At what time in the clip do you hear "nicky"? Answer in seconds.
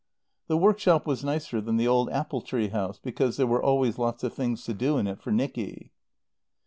5.31-5.91